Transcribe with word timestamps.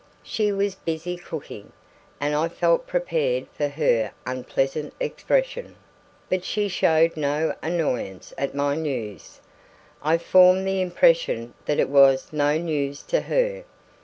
She 0.23 0.51
was 0.51 0.73
busy 0.73 1.15
cooking, 1.15 1.73
and 2.19 2.33
I 2.33 2.49
felt 2.49 2.87
prepared 2.87 3.45
for 3.53 3.67
her 3.67 4.11
unpleasant 4.25 4.95
expression; 4.99 5.75
but 6.27 6.43
she 6.43 6.67
showed 6.69 7.15
no 7.15 7.53
annoyance 7.61 8.33
at 8.35 8.55
my 8.55 8.73
news. 8.75 9.41
I 10.01 10.17
formed 10.17 10.65
the 10.67 10.81
impression 10.81 11.53
that 11.65 11.77
it 11.79 11.87
was 11.89 12.33
no 12.33 12.57
news 12.57 13.03
to 13.03 13.21
her. 13.21 13.63